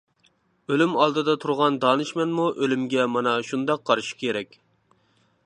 [0.71, 4.59] ئۆلۈم ئالدىدا تۇرغان دانىشمەنمۇ ئۆلۈمگە مانا شۇنداق قارىشى كېرەك.